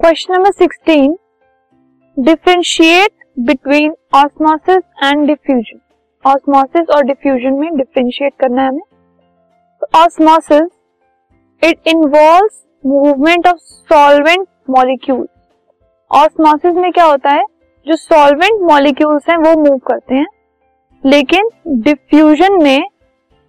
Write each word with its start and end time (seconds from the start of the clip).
Question 0.00 0.34
number 0.34 0.50
sixteen 0.50 1.16
differentiate 2.16 3.10
between 3.38 3.94
osmosis 4.14 4.82
and 5.04 5.26
diffusion 5.26 5.78
osmosis 6.24 6.90
और 6.90 7.04
diffusion 7.04 7.54
में 7.54 7.76
differentiate 7.76 8.32
करना 8.40 8.62
है 8.62 8.68
हमें। 8.68 10.00
Osmosis 10.02 10.68
it 11.62 11.88
involves 11.88 12.62
movement 12.86 13.46
of 13.46 13.56
solvent 13.56 14.46
molecules 14.70 15.28
osmosis 16.10 16.76
में 16.76 16.92
क्या 16.92 17.04
होता 17.04 17.30
है? 17.30 17.44
जो 17.86 17.96
सॉल्वेंट 17.96 18.60
मॉलिक्यूल्स 18.62 19.28
हैं, 19.30 19.36
वो 19.36 19.60
मूव 19.62 19.78
करते 19.78 20.14
हैं। 20.14 20.26
लेकिन 21.04 21.50
डिफ्यूजन 21.68 22.62
में 22.62 22.86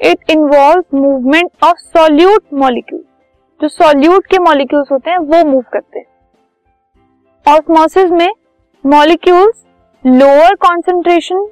it 0.00 0.30
involve 0.30 0.84
movement 0.94 1.50
of 1.64 1.76
solute 1.78 2.44
molecule 2.54 3.04
जो 3.60 3.68
सॉल्यूट 3.68 4.26
के 4.26 4.38
मॉलिक्यूल्स 4.38 4.92
होते 4.92 5.10
हैं, 5.10 5.18
वो 5.18 5.44
मूव 5.44 5.64
करते 5.72 5.98
हैं। 5.98 6.06
ऑस्मोसिस 7.50 8.10
में 8.10 8.28
मॉलिक्यूल्स 8.84 9.62
लोअर 10.04 10.54
कॉन्सेंट्रेशन 10.54 11.46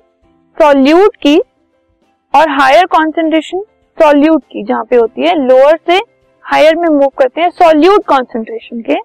सॉल्यूट 0.56 1.16
की 1.16 1.36
और 2.34 2.50
हायर 2.50 2.86
कॉन्सेंट्रेशन 2.86 3.62
सॉल्यूट 3.98 4.42
की, 4.42 4.62
जहाँ 4.64 4.84
पे 4.84 4.96
होती 4.96 5.26
है 5.26 5.34
लोअर 5.38 5.78
से 5.86 5.98
हायर 6.44 6.76
में 6.76 6.88
मूव 6.88 7.08
करते 7.18 7.40
हैं 7.40 7.50
सॉल्यूट 7.52 8.04
कॉन्सेंट्रेशन 8.06 8.80
के। 8.80 8.96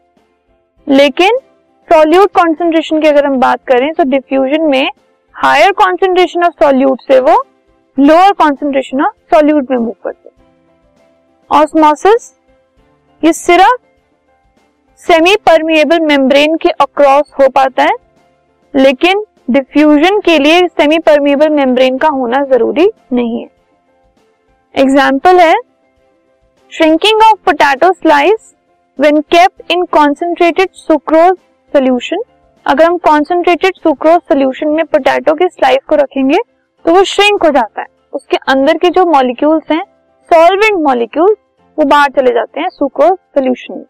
लेकिन 0.87 1.37
सॉल्यूट 1.87 2.31
कॉन्सेंट्रेशन 2.31 3.01
की 3.01 3.07
अगर 3.07 3.25
हम 3.25 3.39
बात 3.39 3.59
करें 3.67 3.91
तो 3.93 4.03
डिफ्यूजन 4.09 4.69
में 4.71 4.89
हायर 5.35 5.71
कॉन्सेंट्रेशन 5.71 6.43
ऑफ़ 6.43 6.63
सॉल्यूट 6.63 7.01
से 7.01 7.19
वो 7.21 7.35
लोअर 7.97 8.31
कॉन्सेंट्रेशन 8.33 9.01
ऑफ़ 9.05 9.35
सॉल्यूट 9.35 9.71
में 9.71 9.77
मूव 9.77 9.95
करते 10.03 10.29
हैं। 10.29 11.59
ऑस्मोसिस 11.61 12.31
ये 13.23 13.33
सिर्फ़ 13.33 13.75
सेमी 15.05 15.35
परमिएबल 15.45 15.99
मेम्ब्रेन 16.01 16.55
के 16.57 16.69
अक्रॉस 16.71 17.31
हो 17.39 17.47
पाता 17.49 17.83
है, 17.83 17.95
लेकिन 18.73 19.23
डिफ्यूजन 19.49 20.19
के 20.19 20.37
लिए 20.39 20.67
सेमी 20.69 20.99
परमिएबल 20.99 21.49
मेम्ब्रेन 21.51 21.97
का 21.97 22.07
होना 22.09 22.43
ज़रूरी 22.45 22.89
नहीं 23.13 23.41
है। 23.41 23.49
एग्ज़ाम्पल 24.75 25.39
है 25.39 25.55
shrinking 26.71 27.21
of 27.23 27.39
potato 27.45 27.91
slice 27.93 28.53
when 28.99 29.19
kept 29.31 29.71
in 29.71 29.83
concentrated 29.93 30.69
sucrose 30.77 31.35
solution 31.73 32.23
अगर 32.65 32.85
हम 32.85 32.97
कॉन्सेंट्रेटेड 33.05 33.83
सुक्रोज 33.83 34.19
सोल्यूशन 34.23 34.69
में 34.69 34.83
पोटैटो 34.85 35.33
के 35.33 35.47
स्लाइस 35.49 35.85
को 35.89 35.95
रखेंगे 35.95 36.37
तो 36.85 36.93
वो 36.93 37.03
श्रिंक 37.05 37.43
हो 37.43 37.49
जाता 37.51 37.81
है। 37.81 37.87
उसके 38.13 38.37
अंदर 38.51 38.77
के 38.77 38.89
जो 38.89 39.05
मॉलिक्यूल्स 39.11 39.71
हैं 39.71 39.83
सॉल्वेंट 40.31 40.83
मॉलिक्यूल्स 40.83 41.37
वो 41.77 41.85
बाहर 41.85 42.11
चले 42.11 42.33
जाते 42.33 42.61
हैं 42.61 42.69
सुक्रोज 42.71 43.11
सोल्यूशन 43.11 43.73
में। 43.73 43.85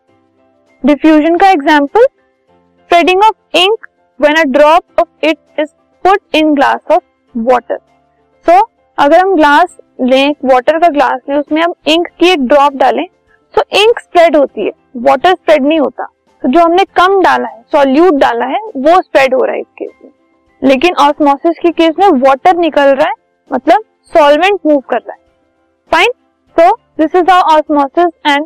डिफ्यूजन 0.86 1.36
का 1.38 1.50
example 1.50 2.06
spreading 2.06 3.22
of 3.24 3.58
ink 3.58 3.88
when 4.20 4.36
a 4.36 4.44
drop 4.52 5.00
of 5.00 5.26
it 5.26 5.38
is 5.60 5.70
put 6.06 6.36
in 6.36 6.54
glass 6.56 6.92
of 6.92 7.04
water 7.36 7.78
so 8.46 8.60
अगर 8.98 9.20
हम 9.20 9.36
ग्लास 9.36 9.78
लें 10.02 10.34
वाटर 10.46 10.80
का 10.80 10.88
ग्लास 10.90 11.20
लें, 11.30 11.36
उसमें 11.38 11.62
हम 11.62 11.74
इंक 11.88 12.08
की 12.20 12.30
एक 12.30 12.48
ड्रॉप 12.48 12.74
डालें 12.78 13.06
तो 13.54 13.64
इंक 13.80 14.00
स्प्रेड 14.00 14.36
होती 14.36 14.66
है. 14.66 14.72
वाटर 14.98 15.30
स्प्रेड 15.32 15.64
नहीं 15.64 15.80
होता. 15.80 16.06
तो 16.44 16.50
जो 16.52 16.60
हमने 16.60 16.84
कम 16.96 17.20
डाला 17.22 17.48
है 17.48 17.62
सॉल्यूट 17.72 18.14
डाला 18.16 18.46
है, 18.46 18.60
वो 18.78 19.02
स्प्रेड 19.02 19.34
हो 19.34 19.44
रहा 19.44 19.56
है 19.56 19.62
इस 19.62 19.68
केस 19.78 19.92
में. 20.04 20.12
लेकिन 20.62 20.96
ऑस्मोसिस 21.02 21.60
के 21.60 21.70
केस 21.72 21.96
में 22.00 22.08
वाटर 22.22 22.58
निकल 22.58 22.90
रहा 22.90 23.08
है 23.08 23.14
मतलब 23.52 23.84
सॉल्वेंट 24.14 24.60
मूव 24.66 24.80
कर 24.90 24.98
रहा 24.98 25.14
है. 25.14 25.20
Fine 25.92 26.12
so 26.56 26.72
this 26.98 27.16
is 27.16 27.32
how 27.32 27.56
osmosis 27.56 28.12
and 28.28 28.46